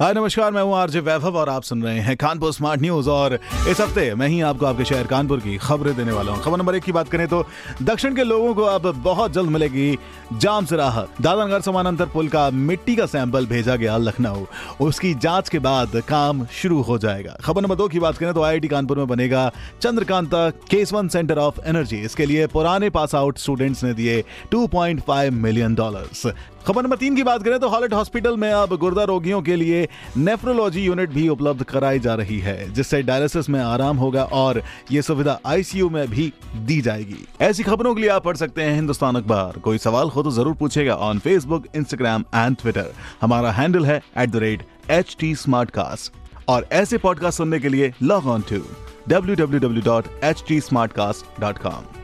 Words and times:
हाय, 0.00 0.12
नमस्कार, 0.14 0.50
मैं 0.52 0.62
हूँ 0.62 0.74
आरजे 0.74 1.00
वैभव 1.00 1.36
और 1.38 1.48
आप 1.48 1.62
सुन 1.62 1.82
रहे 1.82 1.98
हैं 1.98 2.16
कानपुर 2.16 2.52
स्मार्ट 2.52 2.80
न्यूज़। 2.80 3.08
और 3.10 3.34
इस 3.68 3.80
हफ़्ते 3.80 4.14
मैं 4.14 4.28
ही 4.28 4.40
आपको 4.40 4.66
आपके 4.66 4.84
शहर 4.84 5.06
कानपुर 5.06 5.40
की 5.40 5.56
खबरें 5.56 5.94
देने 5.96 6.12
वाला 6.12 6.32
हूँ। 6.32 6.42
खबर 6.44 6.58
नंबर 6.58 6.74
एक 6.74 6.82
की 6.82 6.92
बात 6.92 7.08
करें 7.08 7.26
तो 7.28 7.42
दक्षिण 7.82 8.14
के 8.16 8.24
लोगों 8.24 8.54
को 8.54 8.62
अब 8.62 8.90
बहुत 9.04 9.32
जल्द 9.32 9.50
मिलेगी 9.50 9.98
जाम 10.34 10.64
से 10.64 10.76
राहत। 10.76 11.20
दादनगर 11.22 11.60
समानांतर 11.60 12.06
पुल 12.06 12.28
का 12.28 12.48
मिट्टी 12.50 12.96
का 12.96 13.06
सैंपल 13.06 13.46
भेजा 13.46 13.76
गया 13.76 13.96
लखनऊ। 13.96 14.44
उसकी 14.80 15.12
जाँच 15.14 15.48
के 15.48 15.58
बाद 15.58 15.96
काम 16.08 16.44
शुरू 16.52 16.80
हो 16.82 16.98
जाएगा। 16.98 17.36
खबर 17.44 17.62
नंबर 17.62 17.74
दो 17.74 17.88
की 17.88 18.00
बात 18.00 18.18
करें 18.18 18.32
तो 18.34 18.42
आईआईटी 18.42 18.68
कानपुर 18.68 18.98
में 18.98 19.06
बनेगा 19.06 19.50
Chandrakanta 19.82 20.48
Kesavan 20.70 21.08
centre 21.08 21.38
of 21.38 21.60
energy 21.66 22.00
इसके 22.00 22.26
लिए 22.26 22.46
पुराने 22.46 22.90
पास 22.90 23.14
आउट 23.14 23.38
स्टूडेंट्स 23.38 23.84
ने 23.84 23.92
दिए 23.94 24.22
2.5 24.54 25.30
मिलियन 25.30 25.74
डॉलर्स 25.74 26.26
खबर 26.66 26.82
नंबर 26.82 26.96
तीन 26.96 27.16
की 27.16 27.22
बात 27.22 27.42
करें 27.42 27.60
तो 27.60 27.68
हॉलेट 27.68 27.92
हॉस्पिटल 27.92 28.36
में 28.36 28.50
अब 28.50 28.76
गुर्दा 28.76 29.04
रोगियों 29.04 29.42
के 29.42 29.56
लिए 29.56 29.88
नेफ्रोलॉजी 30.16 30.80
यूनिट 30.80 31.10
भी 31.10 31.28
उपलब्ध 31.28 31.62
कराई 31.62 31.98
जा 31.98 32.14
रही 32.14 32.38
है, 32.38 32.72
जिससे 32.72 33.02
डायलिसिस 33.02 33.48
में 33.48 33.60
आराम 33.60 33.96
होगा 33.96 34.24
और 34.24 34.62
ये 34.92 35.02
सुविधा 35.02 35.40
आईसीयू 35.46 35.90
में 35.90 36.10
भी 36.10 36.32
दी 36.56 36.80
जाएगी। 36.80 37.28
ऐसी 37.40 37.62
खबरों 37.62 37.94
के 37.94 38.00
लिए 38.00 38.10
आप 38.10 38.24
पढ़ 38.24 38.36
सकते 38.36 38.62
हैं 38.62 38.74
हिंदुस्तान 38.74 39.16
अखबार। 39.16 39.58
कोई 39.58 39.78
सवाल 39.78 40.08
हो 40.08 40.22
तो 40.22 40.30
ज़रूर 40.30 40.54
पूछेगा 40.54 40.94
on 40.94 41.18
Facebook 41.18 41.64
Instagram 41.76 42.24
and 42.34 42.56
Twitter 42.56 42.92
हमारा 43.20 43.52
हैंडल 43.52 43.86
है 43.86 44.02
एट 44.18 44.62
एच 44.90 45.16
टी 45.20 45.36
और 46.48 46.66
ऐसे 46.72 46.98
पॉडकास्ट 46.98 47.38
सुनने 47.38 47.60
के 47.60 47.68
लिए 47.68 47.92
लॉग 48.02 48.26
ऑन 48.26 48.44
टू 48.52 48.60
www.htsmartcast.com 49.10 52.03